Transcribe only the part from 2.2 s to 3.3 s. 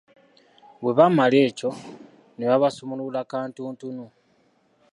ne babasumulula